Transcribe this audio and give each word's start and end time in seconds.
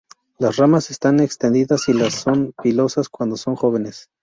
Las 0.39 0.55
ramas 0.55 0.89
están 0.89 1.19
extendidas 1.19 1.87
y 1.87 1.93
las 1.93 2.15
son 2.15 2.53
pilosas 2.63 3.07
cuando 3.07 3.37
son 3.37 3.55
jóvenes. 3.55 4.09